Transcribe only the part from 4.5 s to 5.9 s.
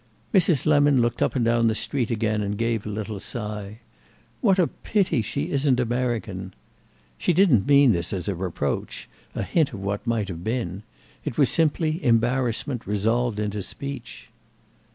a pity she isn't